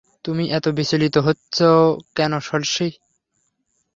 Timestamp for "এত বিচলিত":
0.51-1.15